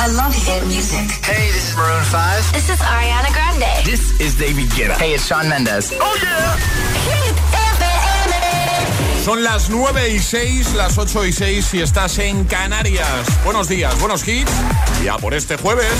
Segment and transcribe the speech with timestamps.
[0.00, 1.10] I love hit music.
[1.24, 2.52] Hey, this is Maroon 5.
[2.52, 3.84] This is Ariana Grande.
[3.84, 4.94] This is David Guetta.
[4.96, 5.92] Hey, it's Sean Mendes.
[5.98, 6.56] Oh yeah.
[7.10, 9.24] Hit FM.
[9.24, 13.26] Son las 9 y 6, las 8 y 6 si estás en Canarias.
[13.44, 14.52] Buenos días, buenos hits.
[15.02, 15.92] Ya por este jueves.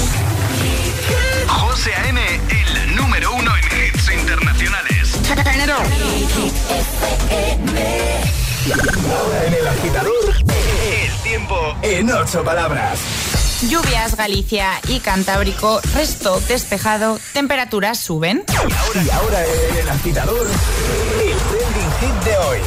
[1.49, 2.21] José A.M.,
[2.51, 5.19] el número uno en hits internacionales.
[9.11, 10.35] Ahora en el agitador,
[10.87, 13.38] El tiempo en ocho palabras.
[13.67, 18.45] Lluvias, Galicia y Cantábrico, resto despejado, temperaturas suben.
[19.05, 22.59] Y ahora en el agitador, el trending hit de hoy.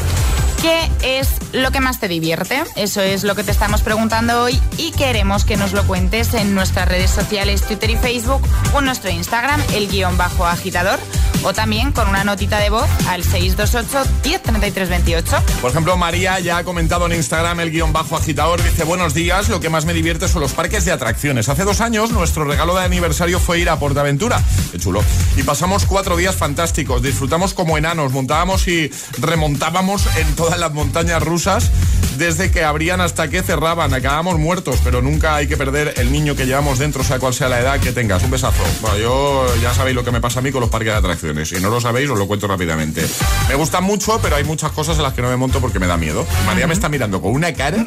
[0.62, 2.64] ¿Qué es lo que más te divierte?
[2.76, 6.54] Eso es lo que te estamos preguntando hoy y queremos que nos lo cuentes en
[6.54, 11.00] nuestras redes sociales Twitter y Facebook o nuestro Instagram, el guion bajo agitador,
[11.44, 15.62] o también con una notita de voz al 628 103328.
[15.62, 18.62] Por ejemplo, María ya ha comentado en Instagram el guion bajo agitador.
[18.62, 21.50] Dice, buenos días, lo que más me divierte son los parques de atracciones.
[21.50, 24.40] Hace dos años nuestro regalo de aniversario fue ir a Portaventura.
[24.72, 25.04] Qué chulo.
[25.36, 27.02] Y pasamos cuatro días fantásticos.
[27.02, 28.12] Disfrutamos como enanos.
[28.12, 31.72] Montábamos y remontábamos en todas las montañas rusas
[32.18, 33.94] desde que abrían hasta que cerraban.
[33.94, 37.48] Acabamos muertos, pero nunca hay que perder el niño que llevamos dentro, sea cual sea
[37.48, 38.22] la edad que tengas.
[38.24, 38.62] Un besazo.
[38.82, 41.48] Bueno, yo ya sabéis lo que me pasa a mí con los parques de atracciones.
[41.48, 43.08] Si no lo sabéis, os lo cuento rápidamente.
[43.48, 45.88] Me gustan mucho, pero hay muchas cosas en las que no me monto porque me
[45.88, 46.28] da miedo.
[46.46, 47.86] María me está mirando con una cara.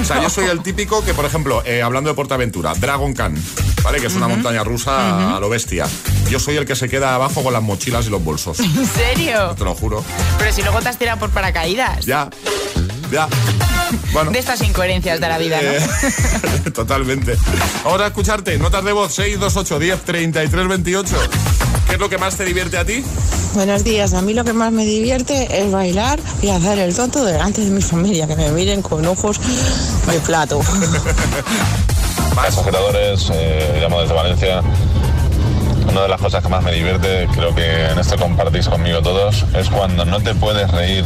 [0.00, 3.34] O sea, yo soy el típico que, por ejemplo, eh, hablando de Portaventura, Dragon Khan,
[3.82, 4.00] ¿vale?
[4.00, 5.86] Que es una montaña rusa a lo bestia.
[6.30, 8.60] Yo soy el que se queda abajo con las mochilas y los bolsos.
[8.60, 9.54] ¿En serio?
[9.56, 10.04] Te lo juro.
[10.38, 11.87] Pero si luego te has tirado por paracaídas.
[12.04, 12.28] Ya.
[13.10, 13.28] Ya.
[14.12, 14.30] Bueno.
[14.30, 15.70] De estas incoherencias de la vida, ¿no?
[15.70, 17.36] Eh, Totalmente.
[17.84, 18.58] Ahora a escucharte.
[18.58, 21.16] Notas de voz 628 10 33 28.
[21.86, 23.02] ¿Qué es lo que más te divierte a ti?
[23.54, 27.24] Buenos días, a mí lo que más me divierte es bailar y hacer el tonto
[27.24, 29.40] delante de mi familia, que me miren con ojos
[30.06, 30.60] de plato.
[32.36, 32.58] Más.
[32.58, 34.62] agitadores, eh, llamo desde Valencia.
[35.90, 39.46] Una de las cosas que más me divierte, creo que en esto compartís conmigo todos,
[39.54, 41.04] es cuando no te puedes reír,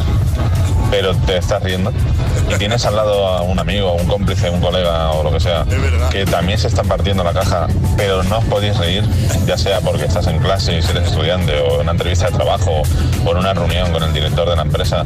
[0.93, 1.91] pero te estás riendo.
[2.53, 5.65] Y tienes al lado a un amigo, un cómplice, un colega o lo que sea,
[6.11, 7.65] que también se están partiendo la caja,
[7.97, 9.03] pero no os podéis reír,
[9.47, 12.33] ya sea porque estás en clase y si eres estudiante o en una entrevista de
[12.33, 12.83] trabajo
[13.25, 15.03] o en una reunión con el director de la empresa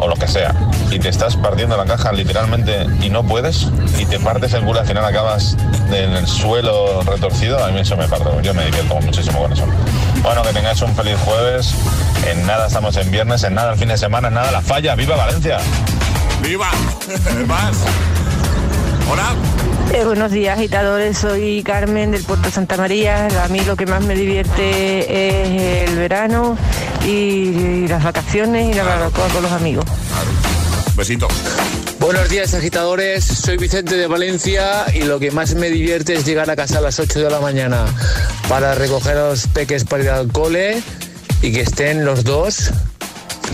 [0.00, 0.54] o lo que sea,
[0.90, 3.68] y te estás partiendo la caja literalmente y no puedes,
[3.98, 5.56] y te partes el culo, al final acabas
[5.92, 9.64] en el suelo retorcido, a mí eso me parto, yo me divierto muchísimo con eso.
[10.22, 11.74] Bueno, que tengáis un feliz jueves,
[12.26, 14.94] en nada estamos en viernes, en nada el fin de semana, en nada la falla,
[14.94, 15.58] ¡viva Valencia!
[16.42, 16.70] ¡Viva!
[17.46, 17.76] Más.
[19.10, 19.59] Hola.
[19.92, 21.18] Eh, buenos días, agitadores.
[21.18, 23.26] Soy Carmen del Puerto Santa María.
[23.44, 26.56] A mí lo que más me divierte es el verano
[27.04, 29.84] y, y las vacaciones y la barbacoa con los amigos.
[30.96, 31.26] Besito.
[31.98, 33.24] Buenos días, agitadores.
[33.24, 36.80] Soy Vicente de Valencia y lo que más me divierte es llegar a casa a
[36.80, 37.84] las 8 de la mañana
[38.48, 40.82] para recoger a los peques para ir al cole
[41.42, 42.70] y que estén los dos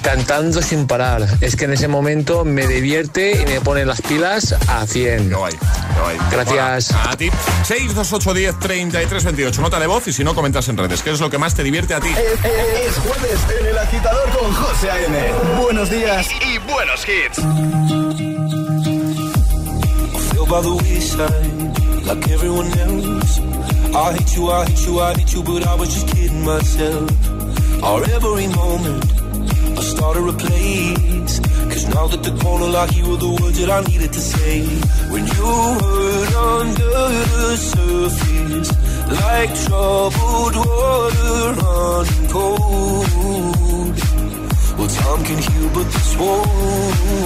[0.06, 1.26] cantando sin parar.
[1.40, 5.30] Es que en ese momento me divierte y me pone las pilas a 100.
[5.30, 6.16] Qué guay, qué guay.
[6.30, 6.90] Gracias.
[6.92, 7.28] Hola, a ti.
[7.64, 9.60] 628 10 33 28.
[9.62, 11.02] Nota de voz y si no, comentas en redes.
[11.02, 12.06] ¿Qué es lo que más te divierte a ti?
[12.08, 15.18] Es, es- es jueves en el agitador con José A.M.
[15.60, 16.28] Buenos días.
[16.40, 17.40] y buenos hits.
[20.30, 23.40] feel by the wayside like everyone else.
[23.92, 27.10] I hate you, I hate you, I hate you, but I was just kidding myself.
[27.82, 29.04] Our every moment,
[29.96, 31.40] I started a place.
[31.72, 34.60] Cause now that the corner lock, you were the words that I needed to say.
[35.10, 36.98] When you hurt under
[37.32, 38.70] the surface,
[39.08, 43.96] like troubled water running cold.
[44.76, 47.25] Well, time can heal, but this won't.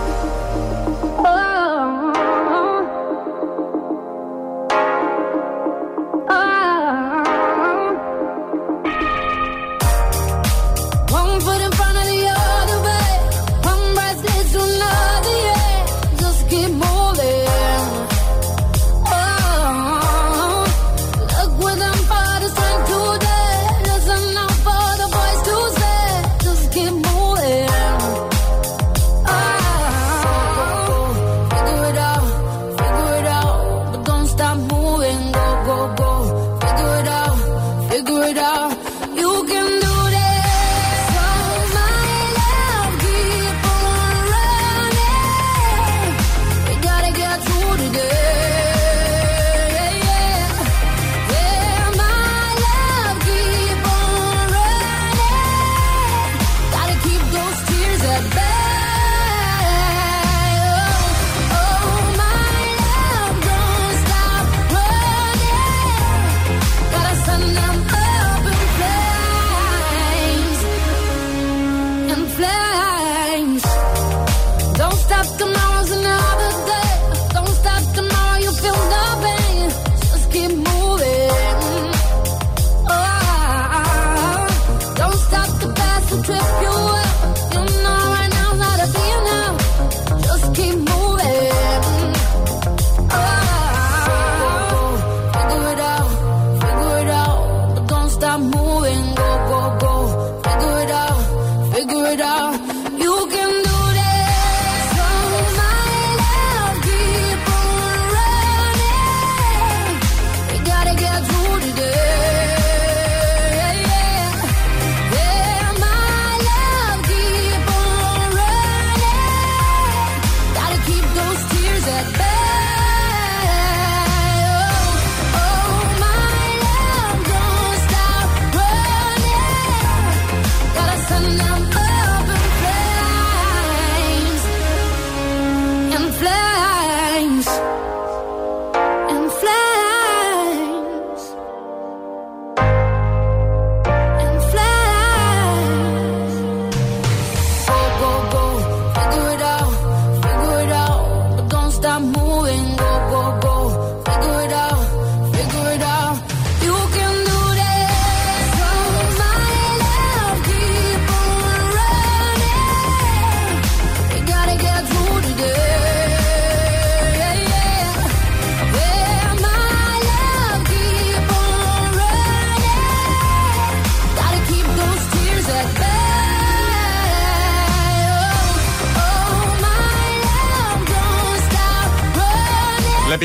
[75.21, 76.10] up, come on,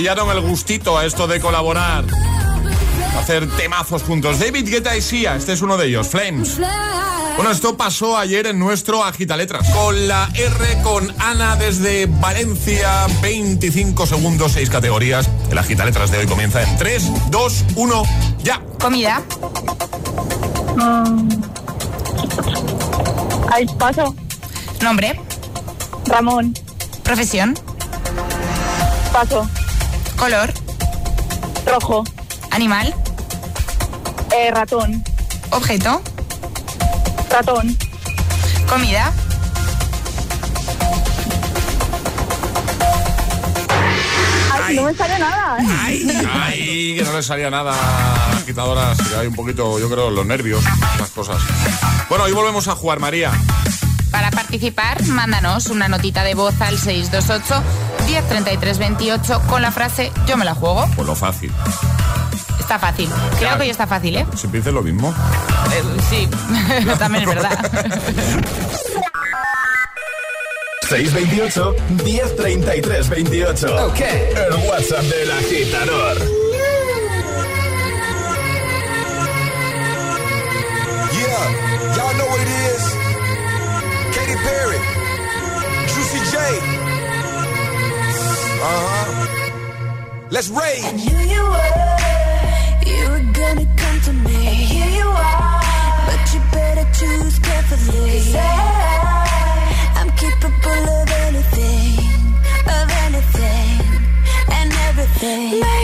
[0.06, 2.04] pillaron el gustito a esto de colaborar,
[3.18, 4.38] hacer temazos juntos.
[4.38, 6.60] David Guetta y Sia, este es uno de ellos, Flames.
[7.34, 9.68] Bueno, esto pasó ayer en nuestro Agitaletras.
[9.70, 15.28] Con la R, con Ana desde Valencia, 25 segundos, 6 categorías.
[15.50, 18.02] El Agitaletras de hoy comienza en 3, 2, 1,
[18.44, 18.62] ya.
[18.78, 19.24] Comida.
[20.76, 21.28] Mm.
[23.76, 24.14] Paso.
[24.82, 25.20] Nombre.
[26.06, 26.54] Ramón.
[27.02, 27.58] Profesión.
[29.12, 29.50] Paso.
[30.16, 30.52] Color.
[31.66, 32.04] Rojo.
[32.50, 32.94] Animal.
[34.34, 35.04] Eh, ratón.
[35.50, 36.02] Objeto.
[37.30, 37.76] Ratón.
[38.68, 39.12] Comida.
[44.52, 45.58] Ay, no me sale nada.
[45.60, 46.28] ¿eh?
[46.32, 47.74] Ay, que no le salía nada.
[48.46, 50.64] Quitadoras, que hay un poquito, yo creo, los nervios,
[50.98, 51.40] las cosas.
[52.08, 53.30] Bueno, hoy volvemos a jugar, María.
[54.10, 57.62] Para participar, mándanos una notita de voz al 628.
[58.06, 60.88] 103328 con la frase Yo me la juego.
[60.94, 61.52] Pues lo fácil.
[62.58, 63.08] Está fácil.
[63.08, 63.60] Creo claro.
[63.60, 64.26] que ya está fácil, ¿eh?
[64.34, 65.14] Siempre dice lo mismo.
[65.72, 66.28] Eh, sí,
[66.98, 67.70] también es verdad.
[70.88, 73.86] 628 103328.
[73.86, 74.00] Ok.
[74.00, 76.35] El WhatsApp del agitador.
[88.68, 90.28] Uh-huh.
[90.30, 90.82] Let's rage.
[91.06, 91.74] You were,
[92.90, 94.38] you were gonna come to me.
[94.50, 95.62] And here you are,
[96.08, 98.34] but you better choose carefully.
[98.34, 98.42] I,
[99.98, 101.94] I'm capable of anything,
[102.76, 104.02] of anything,
[104.58, 105.75] and everything.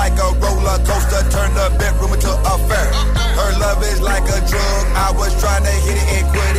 [0.00, 2.88] like a roller coaster, turn the bedroom into a fair.
[3.36, 6.49] Her love is like a drug, I was trying to hit it and quit.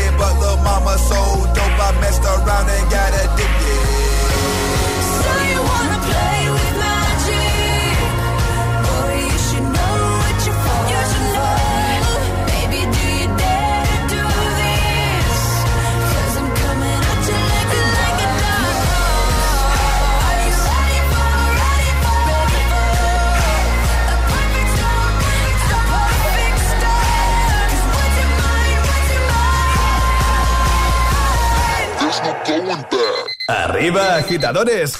[33.81, 34.93] Arriba, agitadores.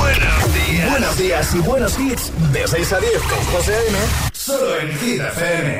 [0.00, 0.90] Buenos días.
[0.90, 2.32] Buenos días y buenos hits.
[2.50, 3.98] De 6 a 10 con José A.M.
[4.32, 5.78] Solo en Hit FM.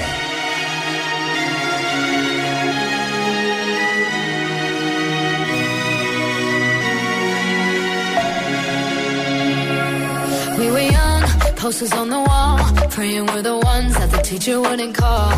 [10.59, 11.23] We were young,
[11.57, 12.59] posters on the wall,
[12.91, 15.33] praying we're the ones that the teacher wouldn't call.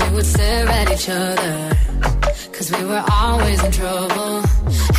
[0.00, 1.76] We would stare at each other,
[2.52, 4.51] cause we were always in trouble.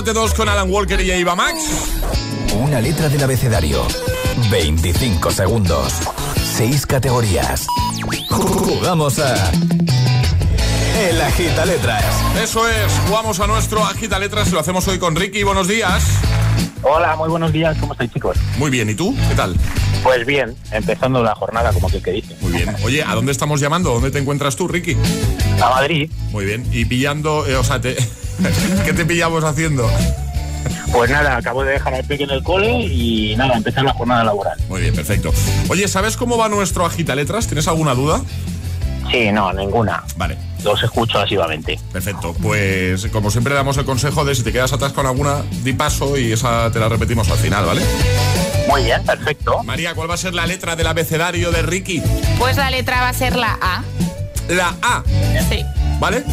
[0.00, 1.58] Parte 2 con Alan Walker y Eva Max.
[2.54, 3.86] Una letra del abecedario.
[4.50, 5.92] 25 segundos.
[6.56, 7.66] 6 categorías.
[8.30, 9.52] Jugamos a.
[11.06, 12.02] El Agita Letras.
[12.42, 15.42] Eso es, jugamos a nuestro Agita Letras lo hacemos hoy con Ricky.
[15.42, 16.02] Buenos días.
[16.82, 18.38] Hola, muy buenos días, ¿cómo estáis chicos?
[18.56, 19.14] Muy bien, ¿y tú?
[19.28, 19.54] ¿Qué tal?
[20.02, 22.34] Pues bien, empezando la jornada como que, que dice.
[22.40, 22.74] Muy bien.
[22.84, 23.90] Oye, ¿a dónde estamos llamando?
[23.92, 24.96] ¿Dónde te encuentras tú, Ricky?
[25.62, 26.10] A Madrid.
[26.30, 26.66] Muy bien.
[26.72, 27.96] Y pillando, eh, o sea, te-
[28.84, 29.88] ¿qué te pillamos haciendo?
[30.92, 34.24] Pues nada, acabo de dejar al peque en el cole y nada, empezar la jornada
[34.24, 34.58] laboral.
[34.68, 35.32] Muy bien, perfecto.
[35.68, 37.46] Oye, ¿sabes cómo va nuestro Agita Letras?
[37.46, 38.20] ¿Tienes alguna duda?
[39.10, 40.04] Sí, no, ninguna.
[40.16, 40.36] Vale.
[40.62, 41.78] Los escucho asivamente.
[41.92, 45.72] Perfecto, pues como siempre damos el consejo de si te quedas atrás con alguna, di
[45.72, 47.82] paso y esa te la repetimos al final, ¿vale?
[48.68, 49.62] Muy bien, perfecto.
[49.64, 52.02] María, ¿cuál va a ser la letra del abecedario de Ricky?
[52.38, 53.82] Pues la letra va a ser la A.
[54.48, 55.02] La A.
[55.48, 55.64] Sí.
[55.98, 56.24] ¿Vale?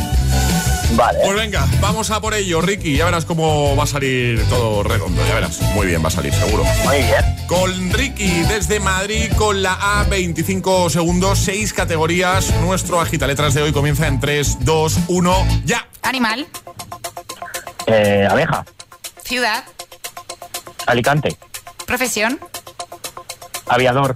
[0.97, 1.19] Vale.
[1.23, 2.97] Pues venga, vamos a por ello, Ricky.
[2.97, 5.62] Ya verás cómo va a salir todo redondo, ya verás.
[5.75, 6.63] Muy bien, va a salir, seguro.
[6.86, 7.45] Muy bien.
[7.45, 12.51] Con Ricky desde Madrid con la A, 25 segundos, 6 categorías.
[12.62, 15.88] Nuestro agita letras de hoy comienza en 3, 2, 1, ya.
[16.01, 16.47] Animal,
[17.86, 18.65] Eh, abeja,
[19.23, 19.63] ciudad,
[20.88, 21.38] Alicante,
[21.86, 22.39] profesión,
[23.67, 24.15] aviador,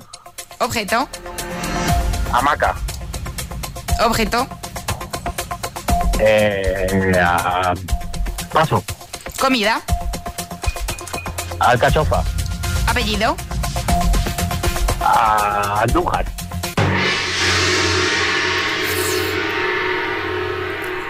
[0.59, 1.07] objeto,
[2.33, 2.75] hamaca,
[4.05, 4.47] objeto,
[6.23, 7.73] eh, a-
[8.53, 8.83] paso,
[9.39, 9.81] comida,
[11.59, 12.23] alcachofa,
[12.87, 13.35] apellido,
[15.01, 16.25] a- andújar,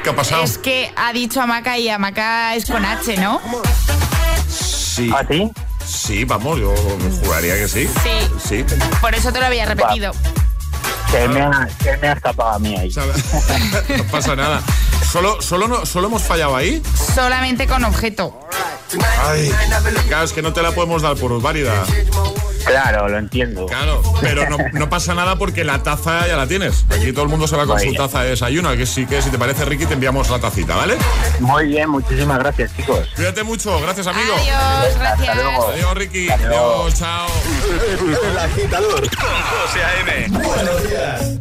[0.03, 0.43] ¿Qué ha pasado?
[0.43, 3.39] Es que ha dicho Amaca y Amaca es con H, ¿no?
[4.49, 5.11] Sí.
[5.15, 5.51] ¿Ah, sí?
[5.85, 6.73] Sí, vamos, yo
[7.23, 7.87] juraría que sí.
[8.01, 8.27] Sí.
[8.43, 8.65] Sí.
[8.99, 10.11] Por eso te lo había repetido.
[11.11, 12.91] Se me ha, se me ha escapado a mí ahí.
[13.97, 14.61] no pasa nada.
[15.11, 16.81] Solo, solo, no, solo hemos fallado ahí.
[17.13, 18.39] Solamente con objeto.
[19.21, 19.51] Ay,
[20.07, 21.83] claro, es que no te la podemos dar por válida.
[22.65, 23.65] Claro, lo entiendo.
[23.65, 26.85] Claro, pero no, no pasa nada porque la taza ya la tienes.
[26.89, 28.01] Aquí todo el mundo se va con Muy su bien.
[28.01, 28.71] taza de desayuno.
[28.77, 30.95] Que sí que si te parece, Ricky, te enviamos la tacita, ¿vale?
[31.39, 33.07] Muy bien, muchísimas gracias, chicos.
[33.15, 34.33] Cuídate mucho, gracias amigo.
[34.35, 35.37] Adiós, gracias.
[35.37, 36.29] Adiós, Ricky.
[36.29, 37.27] Adiós, chao.
[38.29, 39.01] El agitador.
[39.01, 40.27] Con José A.M.
[40.29, 41.40] Buenos días.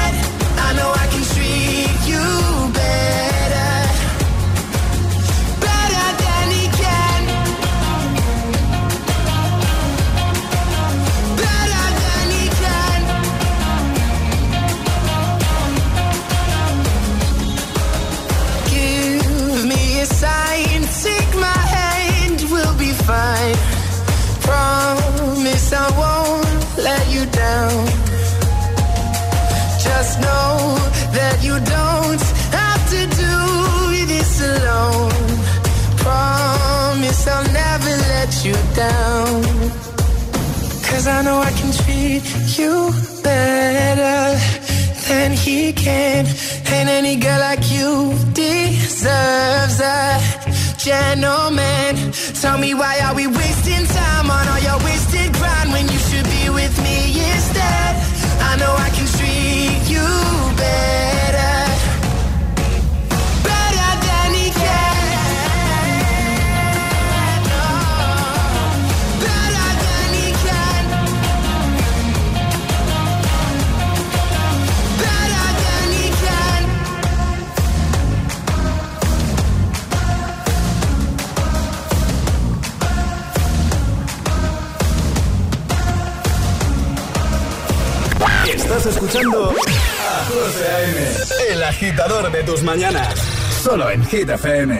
[92.71, 93.15] Mañanas.
[93.63, 94.79] Solo en Hit FM.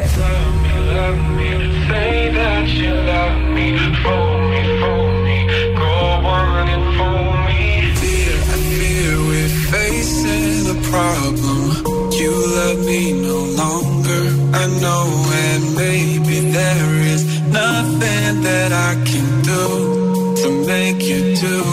[12.21, 14.23] You love me no longer,
[14.54, 15.06] I know,
[15.47, 19.65] and maybe there is nothing that I can do
[20.41, 21.70] to make you do.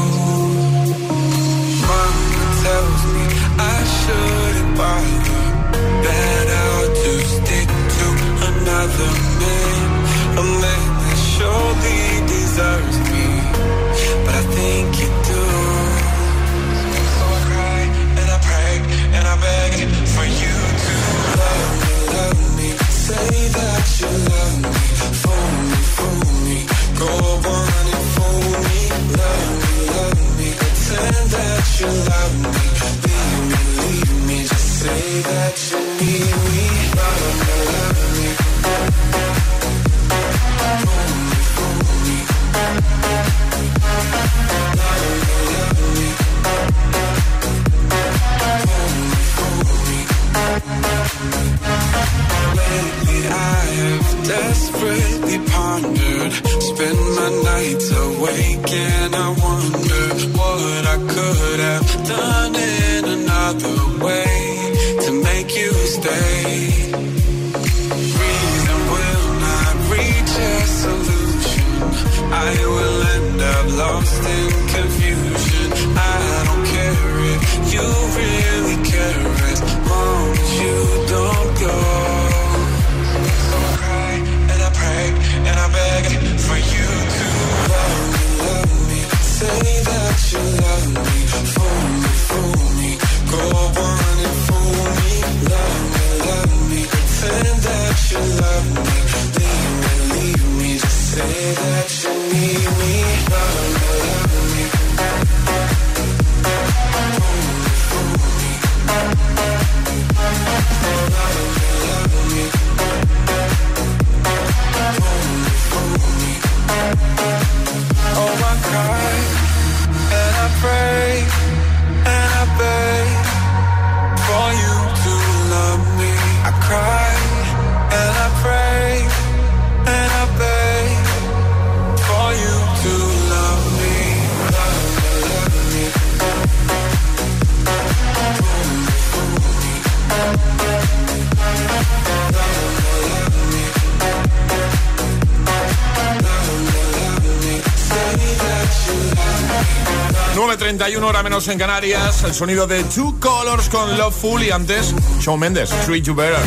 [150.89, 155.39] 9.31 hora menos en Canarias, el sonido de Two Colors con Loveful y antes Shawn
[155.39, 156.39] Mendes, Treat You Better.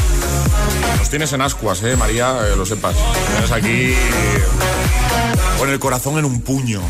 [0.98, 2.96] Nos tienes en ascuas, eh, María, eh, lo sepas.
[3.30, 3.94] Tienes aquí
[5.60, 6.82] con el corazón en un puño.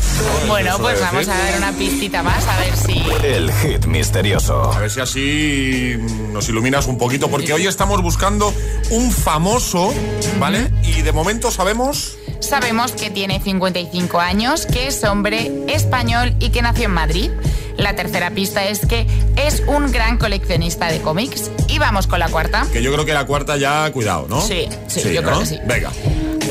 [0.48, 1.34] Bueno, Eso pues vamos decir.
[1.42, 3.02] a ver una pistita más, a ver si...
[3.22, 4.72] El hit misterioso.
[4.72, 5.96] A ver si así
[6.32, 8.54] nos iluminas un poquito, porque hoy estamos buscando
[8.90, 9.92] un famoso,
[10.38, 10.70] ¿vale?
[10.84, 12.16] Y de momento sabemos...
[12.42, 17.30] Sabemos que tiene 55 años, que es hombre español y que nació en Madrid.
[17.76, 21.50] La tercera pista es que es un gran coleccionista de cómics.
[21.68, 22.66] Y vamos con la cuarta.
[22.72, 24.40] Que yo creo que la cuarta ya, cuidado, ¿no?
[24.40, 25.58] Sí, sí, yo creo que sí.
[25.64, 25.90] Venga.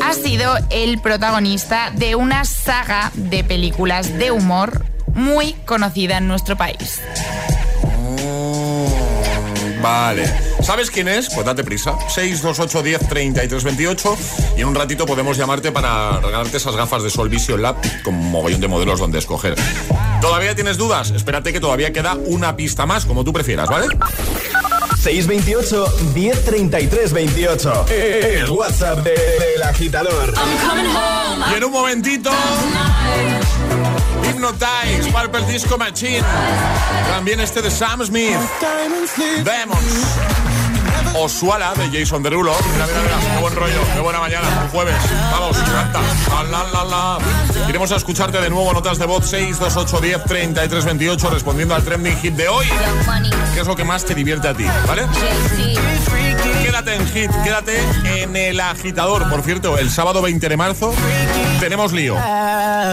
[0.02, 6.56] Ha sido el protagonista de una saga de películas de humor muy conocida en nuestro
[6.56, 7.02] país.
[9.82, 10.32] Vale.
[10.62, 11.30] ¿Sabes quién es?
[11.34, 11.96] Pues date prisa.
[12.10, 14.18] 628 10 33 28
[14.58, 18.16] y en un ratito podemos llamarte para regalarte esas gafas de Sol Vision Lab con
[18.16, 19.56] un mogollón de modelos donde escoger.
[20.22, 21.12] ¿Todavía tienes dudas?
[21.12, 23.88] Espérate que todavía queda una pista más, como tú prefieras, ¿vale?
[25.02, 27.86] 628 1033 28.
[27.90, 30.34] El WhatsApp de- del agitador.
[31.52, 32.30] Y en un momentito.
[34.42, 36.24] Hypnotize, Purple Disco Machine.
[37.12, 38.38] También este de Sam Smith.
[39.44, 40.18] Demons.
[41.14, 42.56] Oswala de Jason Derulo.
[42.74, 43.36] Mira, mira, mira.
[43.36, 43.82] Qué buen rollo.
[43.94, 44.48] Qué buena mañana.
[44.64, 44.96] Un jueves.
[45.32, 46.00] Vamos, canta.
[46.50, 47.18] La, la, la.
[47.70, 48.74] Iremos a escucharte de nuevo.
[48.74, 52.66] Notas de voz 628 10 33 28 respondiendo al trending hit de hoy.
[53.54, 54.66] ¿Qué es lo que más te divierte a ti?
[54.88, 55.04] ¿Vale?
[56.72, 59.30] Quédate en hit, quédate en el agitador.
[59.30, 60.94] Por cierto, el sábado 20 de marzo
[61.60, 62.16] tenemos lío.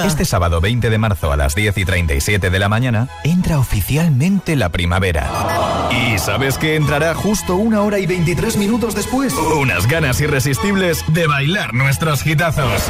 [0.05, 4.57] Este sábado 20 de marzo a las 10 y 37 de la mañana entra oficialmente
[4.57, 5.31] la primavera.
[5.91, 9.33] ¿Y sabes qué entrará justo una hora y 23 minutos después?
[9.35, 12.83] Unas ganas irresistibles de bailar nuestros hitazos.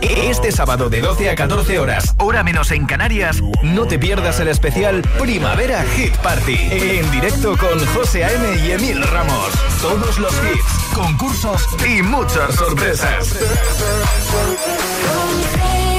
[0.00, 4.48] Este sábado de 12 a 14 horas, hora menos en Canarias, no te pierdas el
[4.48, 6.56] especial Primavera Hit Party.
[6.70, 8.66] En directo con José A.M.
[8.66, 9.52] y Emil Ramos.
[9.80, 13.36] Todos los hits, concursos y muchas sorpresas.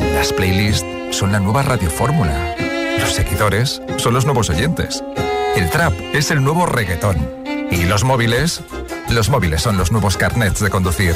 [0.00, 2.54] Las playlists son la nueva radiofórmula.
[2.98, 5.02] Los seguidores son los nuevos oyentes.
[5.56, 7.16] El trap es el nuevo reggaetón.
[7.70, 8.62] Y los móviles,
[9.10, 11.14] los móviles son los nuevos carnets de conducir.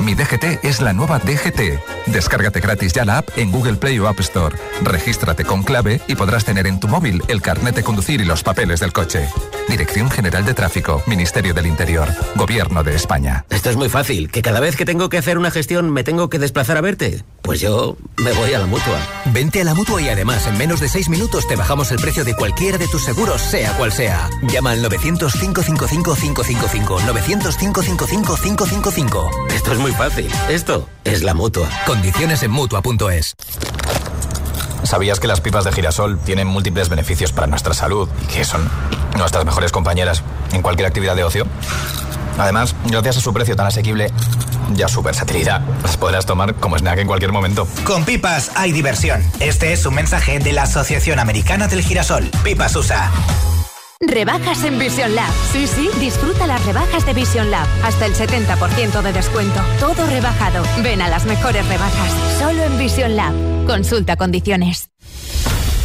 [0.00, 2.06] Mi DGT es la nueva DGT.
[2.06, 4.56] Descárgate gratis ya la app en Google Play o App Store.
[4.82, 8.44] Regístrate con clave y podrás tener en tu móvil el carnet de conducir y los
[8.44, 9.28] papeles del coche.
[9.68, 13.44] Dirección General de Tráfico, Ministerio del Interior, Gobierno de España.
[13.50, 16.30] Esto es muy fácil, que cada vez que tengo que hacer una gestión me tengo
[16.30, 17.24] que desplazar a verte.
[17.42, 19.00] Pues yo me voy a la mutua.
[19.26, 22.24] Vente a la mutua y además en menos de seis minutos te bajamos el precio
[22.24, 24.30] de cualquiera de tus seguros, sea cual sea.
[24.42, 27.00] Llama al 900-555-555.
[27.00, 29.52] 900-555-555.
[29.54, 30.30] Esto es muy fácil.
[30.48, 31.68] Esto es la mutua.
[31.86, 33.34] Condiciones en mutua.es.
[34.82, 38.68] ¿Sabías que las pipas de girasol tienen múltiples beneficios para nuestra salud y que son
[39.16, 40.22] nuestras mejores compañeras
[40.52, 41.46] en cualquier actividad de ocio?
[42.38, 44.12] Además, gracias a su precio tan asequible
[44.76, 47.66] y a su versatilidad, las podrás tomar como snack en cualquier momento.
[47.84, 49.22] Con pipas hay diversión.
[49.40, 52.30] Este es un mensaje de la Asociación Americana del Girasol.
[52.44, 53.10] Pipas USA.
[54.00, 55.32] Rebajas en Vision Lab.
[55.50, 57.66] Sí, sí, disfruta las rebajas de Vision Lab.
[57.82, 59.60] Hasta el 70% de descuento.
[59.80, 60.62] Todo rebajado.
[60.84, 62.38] Ven a las mejores rebajas.
[62.38, 63.34] Solo en Vision Lab.
[63.66, 64.90] Consulta condiciones.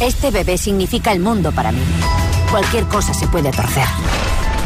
[0.00, 1.82] Este bebé significa el mundo para mí.
[2.52, 3.88] Cualquier cosa se puede torcer.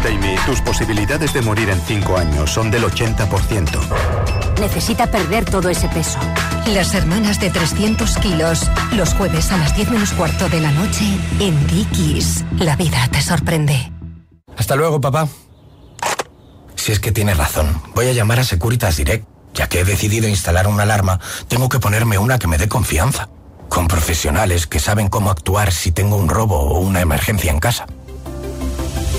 [0.03, 3.81] Jamie, tus posibilidades de morir en 5 años son del 80%.
[4.61, 6.19] Necesita perder todo ese peso.
[6.67, 11.05] Las hermanas de 300 kilos, los jueves a las 10 menos cuarto de la noche
[11.41, 12.45] en Dickies.
[12.59, 13.93] La vida te sorprende.
[14.57, 15.29] Hasta luego, papá.
[16.75, 19.27] Si es que tienes razón, voy a llamar a Securitas Direct.
[19.55, 23.29] Ya que he decidido instalar una alarma, tengo que ponerme una que me dé confianza.
[23.69, 27.87] Con profesionales que saben cómo actuar si tengo un robo o una emergencia en casa.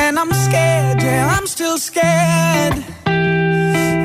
[0.00, 2.76] And I'm scared, yeah, I'm still scared.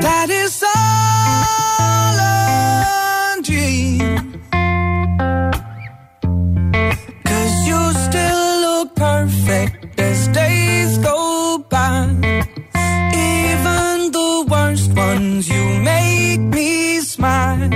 [0.06, 4.42] That is all a dream.
[7.30, 12.08] Cause you still look perfect as days go by.
[13.30, 17.70] Even the worst ones, you make me smile.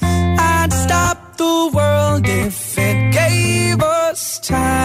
[0.00, 4.81] I'd stop the world if it gave us time.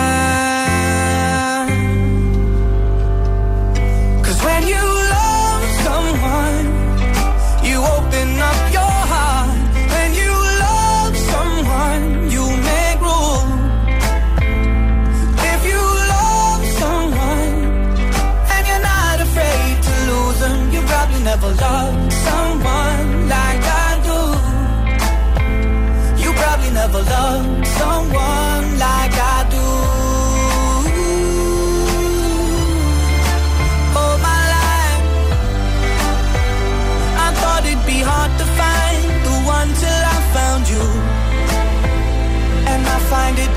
[43.09, 43.56] find it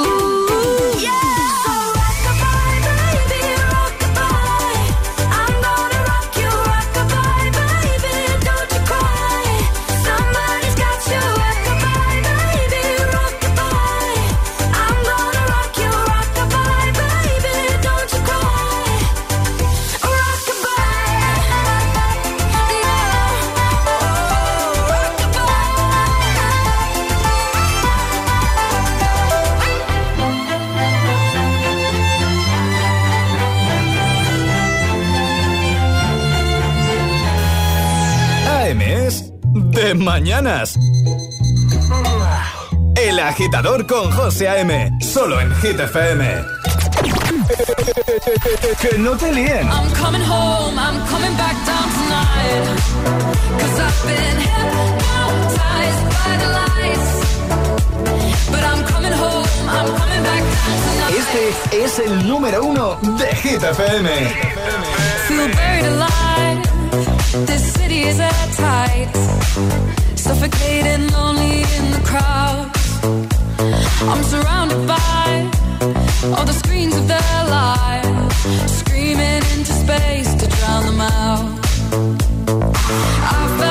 [40.11, 40.77] Mañanas.
[42.97, 44.91] El agitador con José A.M.
[44.99, 46.43] Solo en Hit FM.
[48.81, 49.69] Que no te líen.
[49.69, 52.65] I'm coming home, I'm coming back down tonight.
[53.57, 57.09] Cause I've been hypnotized by the lights.
[58.51, 61.13] But I'm coming home, I'm coming back down tonight.
[61.21, 64.09] Este es el número uno de Hit FM.
[65.29, 66.31] Feel buried alive.
[67.45, 70.00] This city is at tight.
[70.21, 72.69] Suffocating, lonely in the crowd.
[74.11, 75.49] I'm surrounded by
[76.37, 78.35] all the screens of their lives,
[78.71, 81.59] screaming into space to drown them out.
[83.33, 83.70] I fell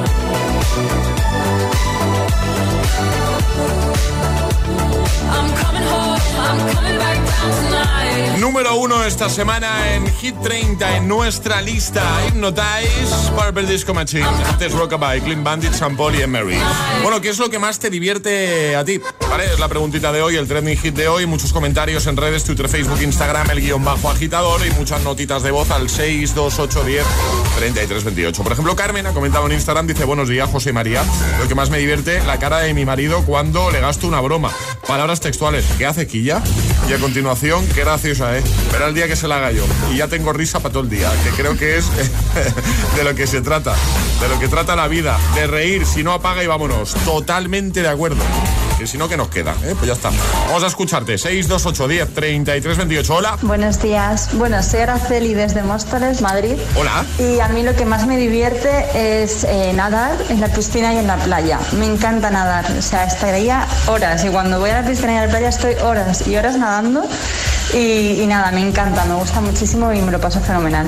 [8.39, 12.03] Número uno esta semana en Hit 30 en nuestra lista.
[12.27, 14.25] Hypnotize, Purple Disco Machine.
[14.25, 16.57] Antes Rockabye, Clean Bandit, San Paul y Emery.
[17.03, 18.99] Bueno, ¿qué es lo que más te divierte a ti?
[19.29, 19.45] ¿Vale?
[19.45, 21.25] Es la preguntita de hoy, el trending hit de hoy.
[21.25, 25.51] Muchos comentarios en redes, Twitter, Facebook, Instagram, el guion bajo agitador y muchas notitas de
[25.51, 27.05] voz al 62810
[27.57, 28.43] 3328.
[28.43, 31.03] Por ejemplo, Carmen ha comentado en Instagram, dice, buenos días, José María.
[31.39, 34.51] Lo que más me divierte, la cara de mi marido cuando le gasto una broma.
[34.91, 36.43] Palabras textuales, ¿qué hace Quilla?
[36.89, 38.43] Y a continuación, qué graciosa, ¿eh?
[38.73, 39.63] Verá el día que se la haga yo.
[39.89, 41.89] Y ya tengo risa para todo el día, que creo que es
[42.97, 43.73] de lo que se trata,
[44.19, 46.93] de lo que trata la vida, de reír, si no apaga y vámonos.
[47.05, 48.21] Totalmente de acuerdo.
[48.81, 49.75] Que si no, que nos queda, ¿eh?
[49.77, 50.09] Pues ya está.
[50.47, 51.15] Vamos a escucharte.
[51.15, 53.15] 628 10 33 28.
[53.15, 53.37] Hola.
[53.43, 54.29] Buenos días.
[54.33, 56.55] Bueno, soy Araceli desde Móstoles, Madrid.
[56.75, 57.05] Hola.
[57.19, 60.97] Y a mí lo que más me divierte es eh, nadar en la piscina y
[60.97, 61.59] en la playa.
[61.77, 62.65] Me encanta nadar.
[62.75, 64.25] O sea, estaría horas.
[64.25, 67.03] Y cuando voy a la piscina y a la playa estoy horas y horas nadando.
[67.75, 70.87] Y, y nada, me encanta, me gusta muchísimo y me lo paso fenomenal.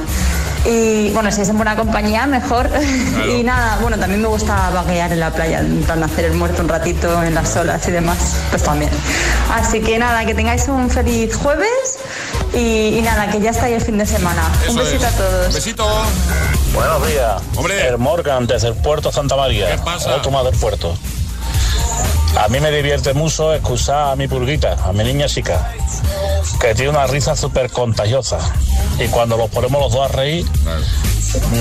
[0.66, 2.70] Y bueno, si es en buena compañía, mejor.
[3.30, 6.61] y nada, bueno, también me gusta vaguear en la playa, en plan hacer el muerto
[6.61, 8.18] un ratito en las olas y demás,
[8.49, 8.91] pues también.
[9.51, 11.99] Así que nada, que tengáis un feliz jueves
[12.53, 14.43] y, y nada, que ya está ahí el fin de semana.
[14.70, 15.53] un besito a todos.
[15.53, 15.86] Besito.
[16.74, 17.41] Buenos días.
[17.55, 17.88] Hombre.
[17.88, 19.70] El Morgan desde el puerto Santa María.
[19.70, 20.16] ¿Qué pasa?
[20.16, 20.95] Otro más del puerto.
[22.36, 25.72] A mí me divierte mucho escuchar a mi pulguita, a mi niña chica,
[26.60, 28.40] que tiene una risa súper contagiosa.
[29.00, 30.46] Y cuando nos ponemos los dos a reír,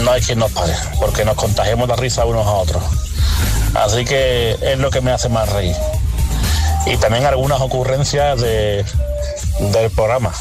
[0.03, 2.83] no hay quien nos pare, porque nos contagiamos la risa unos a otros.
[3.75, 5.77] Así que es lo que me hace más reír.
[6.87, 8.85] Y también algunas ocurrencias de,
[9.61, 10.33] del programa,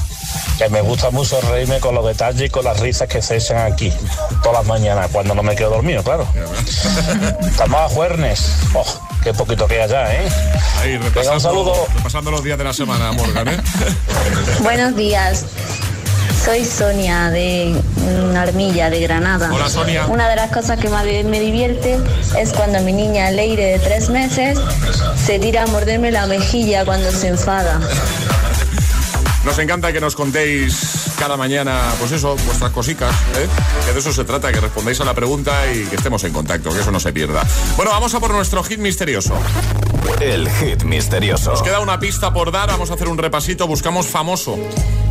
[0.58, 3.72] que me gusta mucho reírme con los detalles y con las risas que se echan
[3.72, 3.94] aquí
[4.42, 6.26] todas las mañanas, cuando no me quedo dormido, claro.
[7.46, 8.54] Estamos a jueves.
[8.74, 10.30] Oh, qué poquito queda ya, ¿eh?
[10.80, 11.88] Ahí, repasando, un saludo.
[11.96, 13.58] repasando los días de la semana, Morgan, ¿eh?
[14.62, 15.46] Buenos días.
[16.44, 17.80] Soy Sonia de
[18.36, 19.52] Armilla, de Granada.
[19.54, 20.08] Hola, Sonia.
[20.08, 22.00] Una de las cosas que más me divierte
[22.38, 24.58] es cuando mi niña Leire de tres meses
[25.24, 27.80] se tira a morderme la mejilla cuando se enfada.
[29.46, 33.48] Nos encanta que nos contéis cada mañana, pues eso, vuestras cositas, ¿eh?
[33.86, 36.74] que de eso se trata, que respondáis a la pregunta y que estemos en contacto,
[36.74, 37.46] que eso no se pierda.
[37.78, 39.36] Bueno, vamos a por nuestro hit misterioso.
[40.22, 41.52] El hit misterioso.
[41.52, 44.58] Nos queda una pista por dar, vamos a hacer un repasito, buscamos famoso.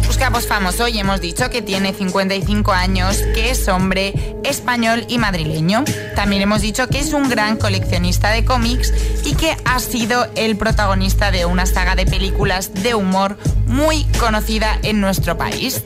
[0.06, 5.84] Buscamos famoso y hemos dicho que tiene 55 años, que es hombre, español y madrileño.
[6.14, 8.92] También hemos dicho que es un gran coleccionista de cómics
[9.24, 14.78] y que ha sido el protagonista de una saga de películas de humor muy conocida
[14.82, 15.82] en nuestro país.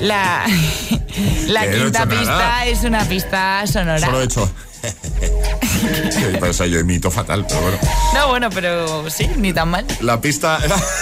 [0.00, 0.44] La,
[0.88, 2.66] he quinta pista nada.
[2.66, 4.00] es una pista sonora.
[4.00, 4.50] Solo he hecho.
[6.10, 7.78] Sí, Parece yo imito fatal, pero bueno.
[8.14, 9.86] No, bueno, pero sí, ni tan mal.
[10.00, 10.58] La pista,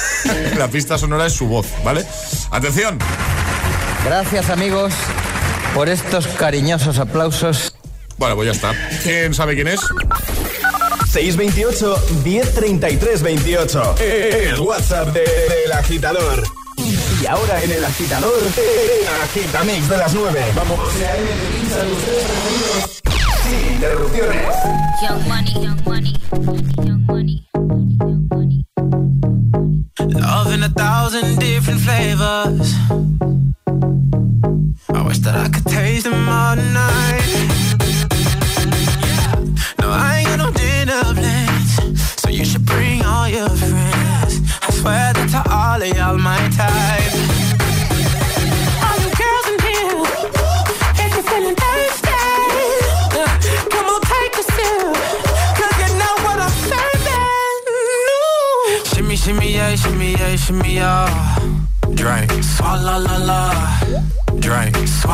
[0.56, 2.04] la pista sonora es su voz, ¿vale?
[2.50, 2.98] Atención.
[4.04, 4.92] Gracias amigos.
[5.74, 7.74] por estos cariñosos aplausos.
[8.18, 8.74] Bueno, pues ya está.
[9.02, 9.80] ¿Quién sabe quién es?
[11.12, 13.94] 628 1033 28.
[13.98, 16.42] El WhatsApp del de, agitador.
[17.20, 20.44] Y ahora en el agitador, el agitamix de las 9.
[20.56, 20.80] Vamos.
[25.02, 27.01] Young money, young money, young money,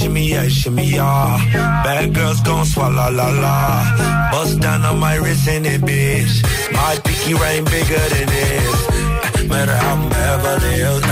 [0.00, 1.36] Shimmy, yeah, shimmy, yeah.
[1.84, 4.30] Bad girls gon' swallow la la.
[4.32, 6.42] Bust down on my wrist in it, bitch.
[6.72, 9.44] My pinky ring bigger than this.
[9.44, 11.04] Matter how I'm Beverly Hills.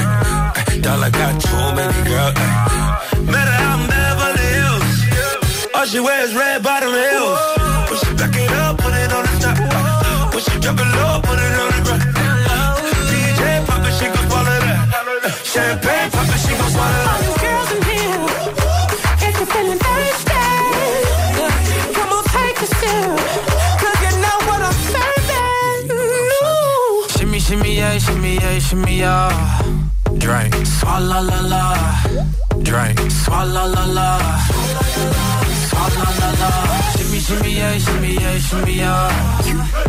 [0.81, 2.35] Dollar got too many girls.
[3.29, 4.89] Matter how I'm Beverly Hills.
[5.75, 7.41] All she wears red bottom heels.
[7.93, 10.33] When she back it up, put it on the top.
[10.33, 12.01] When she drop it low, put it on the ground.
[13.13, 15.33] DJ pop it, she gon' swallow that.
[15.45, 17.38] Champagne pop it, she gon' swallow that.
[27.99, 29.63] Yeah, shimmy, yeah, shimmy, yeah.
[30.19, 31.63] Drink, swalla la la.
[32.63, 34.19] Drink, swalla la la.
[35.69, 36.51] Swalla la la.
[36.97, 39.11] Shimmy, shimmy, yeah, shimmy, yeah, shimmy, yeah.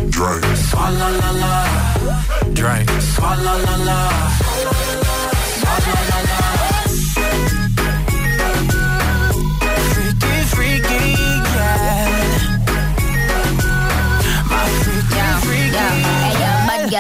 [0.09, 1.53] Drink, swalla la la.
[2.53, 3.99] Drink, swalla la la.
[5.59, 6.58] Swalla la la.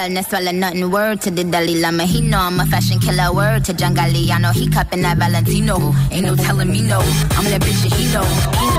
[0.09, 0.89] No swallow nothing.
[0.91, 2.05] Word to the Dalai Lama.
[2.05, 3.33] He know I'm a fashion killer.
[3.33, 4.51] Word to John Galliano.
[4.53, 5.93] He cupping that Valentino.
[6.11, 6.99] Ain't no telling me no.
[7.37, 8.23] I'm that bitch that he know.
[8.59, 8.78] He know.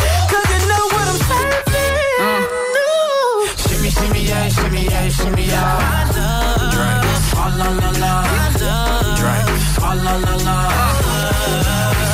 [4.53, 6.71] shimmy, yeah, shimmy, yeah, shimmy, yeah.
[6.73, 8.13] Drink, swalla la la.
[9.19, 10.57] Drink, swalla la la.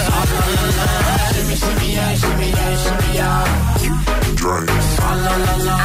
[0.06, 0.88] Swalla la la.
[1.34, 3.44] Shimmy, shimmy, yeah, shimmy, yeah, shimmy, yeah.
[5.46, 5.78] La la.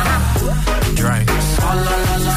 [1.00, 2.31] Drink, swalla la la.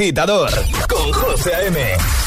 [0.00, 0.50] Agitador
[0.88, 1.78] con José A.M.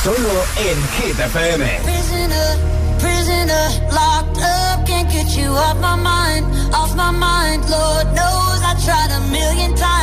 [0.04, 1.66] Solo en Hit FM.
[1.84, 2.58] Prisoner,
[3.00, 7.68] prisoner, locked up, can't get you off my mind, off my mind.
[7.68, 10.03] Lord knows I tried a million times,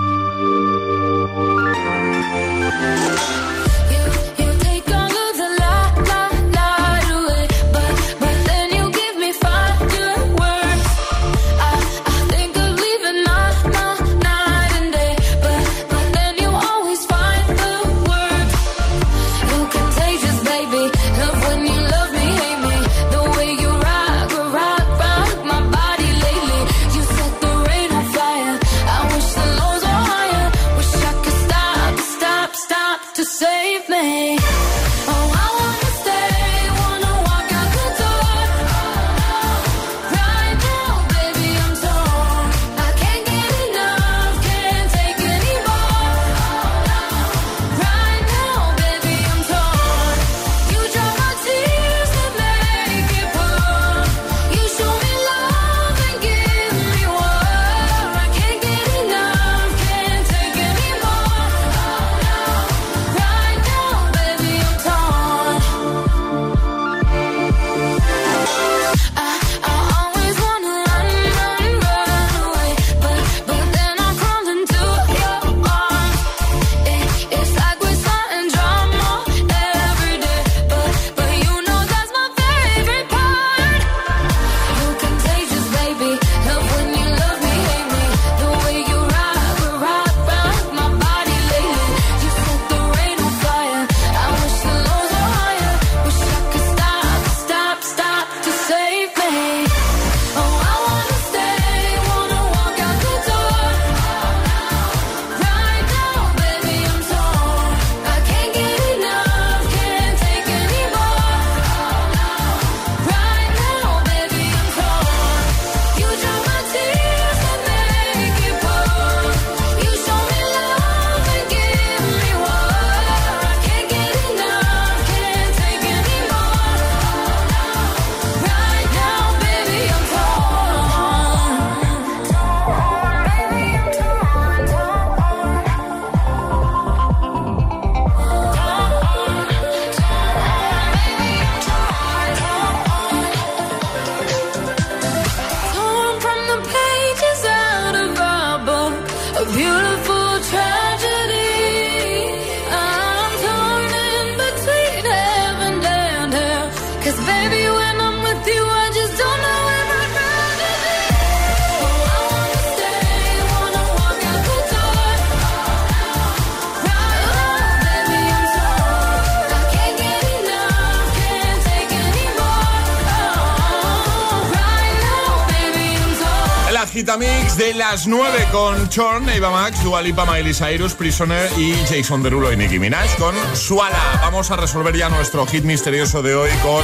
[177.73, 182.51] De las 9 con Chorn, Eva Max, Dua Lipa, Miley Cyrus, Prisoner y Jason Derulo
[182.51, 184.19] y Nicki Minaj con Suala.
[184.21, 186.83] Vamos a resolver ya nuestro hit misterioso de hoy con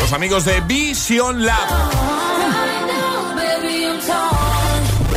[0.00, 1.68] los amigos de Vision Lab.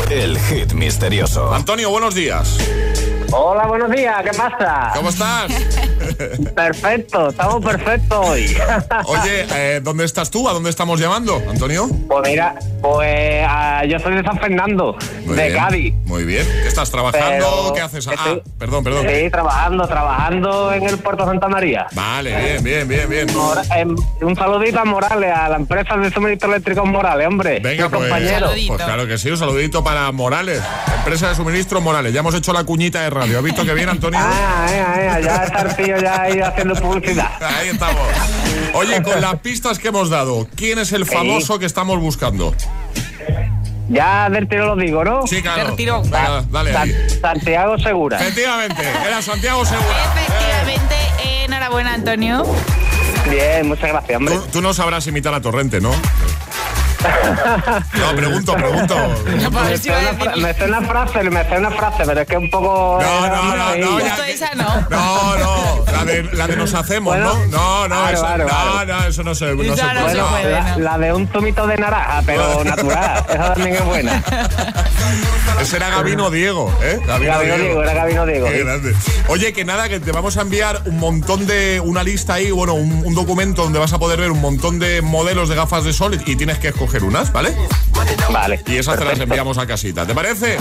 [0.09, 1.53] El hit misterioso.
[1.53, 2.57] Antonio, buenos días.
[3.31, 4.91] Hola, buenos días, ¿qué pasa?
[4.95, 5.51] ¿Cómo estás?
[6.55, 8.55] Perfecto, estamos perfectos hoy.
[9.05, 10.47] Oye, eh, ¿dónde estás tú?
[10.49, 11.87] ¿A dónde estamos llamando, Antonio?
[12.07, 15.93] Pues mira, pues ah, yo soy de San Fernando, Muy de bien, Cádiz.
[16.05, 16.45] Muy bien.
[16.45, 17.25] ¿Qué estás trabajando?
[17.29, 18.07] Pero ¿Qué haces?
[18.07, 19.05] Ah, estoy- perdón, perdón.
[19.09, 21.87] Sí, trabajando, trabajando en el puerto Santa María.
[21.93, 23.27] Vale, bien, bien, bien, bien.
[23.75, 27.59] Em, un saludito a Morales, a la empresa de suministro eléctrico Morales, hombre.
[27.59, 28.47] Venga, pues, compañero.
[28.67, 30.61] pues claro que sí, un saludito para Morales,
[30.97, 32.13] empresa de suministro Morales.
[32.13, 33.37] Ya hemos hecho la cuñita de radio.
[33.37, 34.19] ¿Has visto que bien, Antonio?
[34.21, 37.31] Ah, eh, eh, ya está el tío ya ahí haciendo publicidad.
[37.41, 38.01] Ahí estamos.
[38.73, 42.53] Oye, con las pistas que hemos dado, ¿quién es el famoso que estamos buscando?
[43.87, 45.27] Ya del tiro lo digo, ¿no?
[45.27, 45.75] Sí, claro.
[45.75, 47.09] Venga, dale San- ahí.
[47.21, 48.19] Santiago Segura.
[48.19, 49.95] Efectivamente, era Santiago Segura.
[50.15, 50.95] Efectivamente,
[51.43, 52.43] enhorabuena, Antonio.
[53.29, 54.35] Bien, muchas gracias, hombre.
[54.35, 55.91] Tú, tú no sabrás imitar a Torrente, ¿no?
[57.93, 58.95] No, pregunto, pregunto.
[59.65, 62.37] me, sé una fra- me sé una frase, me sé una frase, pero es que
[62.37, 62.99] un poco.
[63.01, 64.87] No, eh, no, no, no, ya Justo esa no.
[64.89, 67.47] No, no, la de, la de nos hacemos, Bueno, ¿no?
[67.47, 68.85] No, no, claro, eso, claro, no, claro.
[69.01, 70.15] no, eso no se, no se no puede.
[70.15, 70.79] se puede, la, no.
[70.83, 73.25] la de un zumito de naranja, pero natural.
[73.29, 74.23] Esa también es buena.
[75.61, 76.99] Ese era Gabino Diego, ¿eh?
[77.05, 78.93] Gabino Diego, era Gabino Diego, Qué grande.
[79.29, 81.81] Oye, que nada, que te vamos a enviar un montón de.
[81.83, 85.01] Una lista ahí, bueno, un, un documento donde vas a poder ver un montón de
[85.01, 87.55] modelos de gafas de sol y, y tienes que escoger unas, ¿vale?
[88.31, 88.61] Vale.
[88.67, 90.05] Y esas te las enviamos a casita.
[90.05, 90.57] ¿Te parece?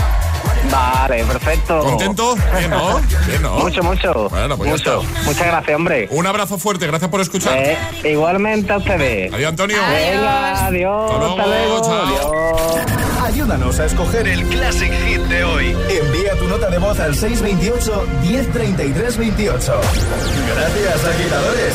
[0.70, 1.80] Vale, perfecto.
[1.80, 2.36] ¿Contento?
[2.56, 3.00] Bien, ¿no?
[3.26, 3.58] Bien, ¿no?
[3.58, 4.28] Mucho, mucho.
[4.30, 5.02] Bueno, pues ya mucho.
[5.02, 5.22] está.
[5.24, 6.08] Muchas gracias, hombre.
[6.10, 7.56] Un abrazo fuerte, gracias por escuchar.
[7.56, 9.32] Eh, igualmente a ustedes.
[9.32, 9.76] Adiós, Antonio.
[9.88, 11.12] Venga, adiós.
[11.12, 11.92] Hasta luego.
[11.92, 12.84] Adiós.
[13.24, 15.76] Ayúdanos a escoger el Classic Hit de hoy.
[15.88, 19.80] Envía tu nota de voz al 628 1033 28.
[20.54, 21.74] Gracias, agitadores.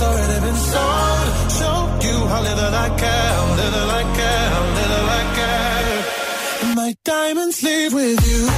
[0.00, 1.50] My heart's already been sold.
[1.58, 6.74] Show you how little I care, little I care, little I care.
[6.74, 8.57] My diamonds leave with you.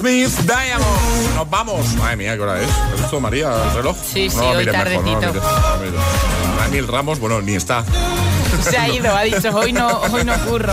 [0.00, 1.34] Smith, Diamond.
[1.36, 1.94] Nos vamos.
[1.96, 2.68] Madre mía, ¿qué hora es?
[2.94, 3.96] ¿Es esto, María, el reloj?
[4.02, 5.42] Sí, sí, no, hoy mires mejor, no, tardecito.
[5.82, 6.00] mires.
[6.58, 7.84] Daniel Ramos, bueno, ni está.
[8.62, 10.72] Se ha ido, ha dicho, hoy no, hoy no curro.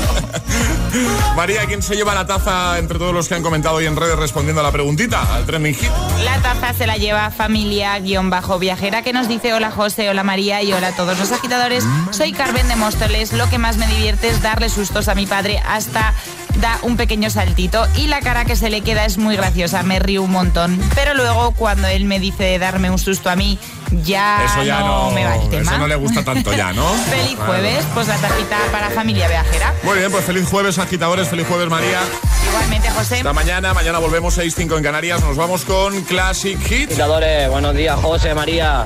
[1.35, 4.17] María, ¿quién se lleva la taza entre todos los que han comentado hoy en redes
[4.17, 5.35] respondiendo a la preguntita?
[5.35, 5.89] Al trending hit.
[6.23, 10.87] La taza se la lleva familia-viajera que nos dice hola José, hola María y hola
[10.89, 11.83] a todos los agitadores.
[12.11, 13.33] Soy Carmen de Móstoles.
[13.33, 16.13] Lo que más me divierte es darle sustos a mi padre hasta
[16.61, 19.99] da un pequeño saltito y la cara que se le queda es muy graciosa, me
[19.99, 20.79] río un montón.
[20.95, 23.59] Pero luego cuando él me dice darme un susto a mí,
[23.91, 25.61] ya, Eso ya no, me va el tema.
[25.63, 26.87] Eso no le gusta tanto ya, ¿no?
[27.09, 29.73] Feliz jueves, pues la tacita para familia viajera.
[29.83, 31.27] Muy bien, pues feliz jueves, agitadores.
[31.27, 31.99] Feliz jueves, María.
[32.47, 33.17] Igualmente, José.
[33.17, 33.73] Hasta mañana.
[33.73, 35.21] Mañana volvemos 6-5 en Canarias.
[35.21, 36.89] Nos vamos con Classic Hit.
[36.89, 38.83] Agitadores, buenos días, José, María.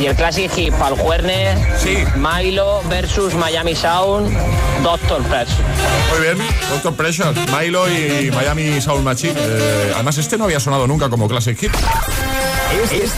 [0.00, 1.58] Y el Classic Hit para el Juernes,
[2.16, 4.36] Milo versus Miami Sound,
[4.82, 5.48] Doctor Press.
[6.10, 6.38] Muy bien,
[6.70, 9.34] Doctor Pressure, Milo y Miami Sound Machine.
[9.36, 11.72] Eh, además, este no había sonado nunca como Classic Hit.
[12.82, 13.10] Este es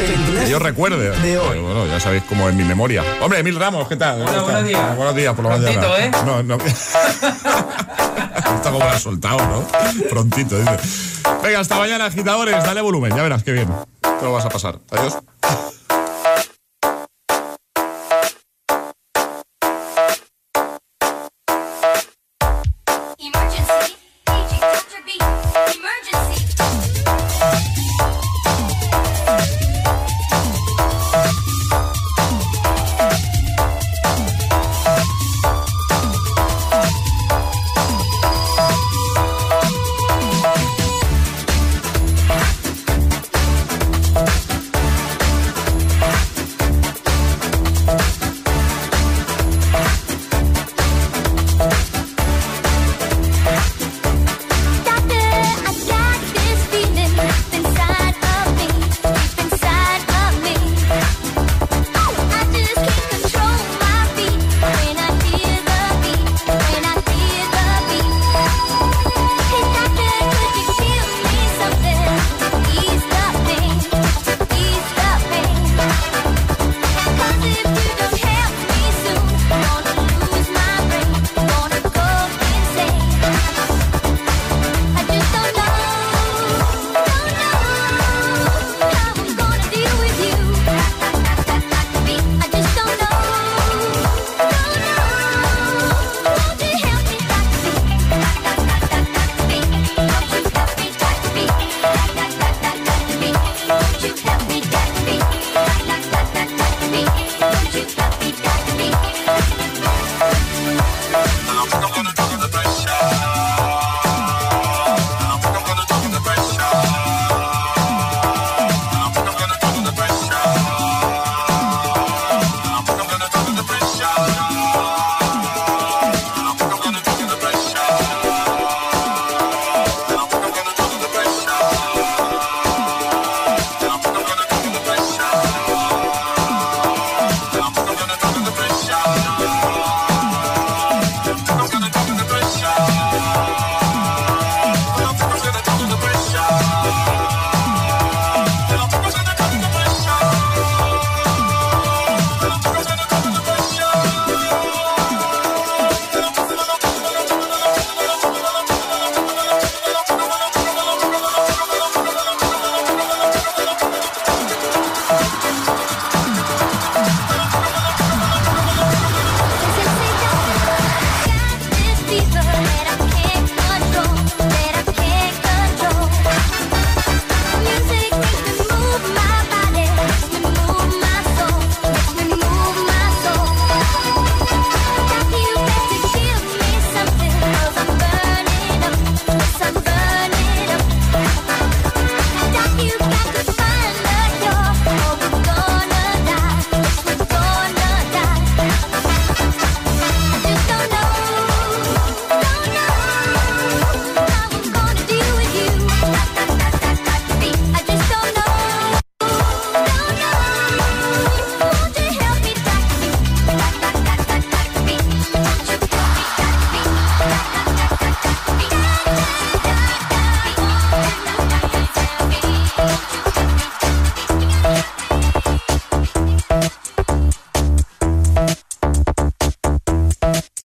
[0.00, 1.10] el Que yo recuerde.
[1.20, 1.58] De hoy.
[1.58, 3.04] Bueno, ya sabéis cómo es mi memoria.
[3.20, 4.24] Hombre, Emil Ramos, ¿qué tal?
[4.24, 4.96] ¿Cómo buenos días.
[4.96, 6.06] Buenos días, por la Prontito, mañana.
[6.06, 6.10] ¿eh?
[6.24, 6.56] No, no.
[6.64, 9.66] Está como la has soltado, ¿no?
[10.08, 10.78] Prontito, dice.
[11.42, 12.64] Venga, hasta mañana, agitadores.
[12.64, 13.68] Dale volumen, ya verás qué bien.
[14.00, 14.78] Te lo vas a pasar.
[14.90, 15.18] Adiós.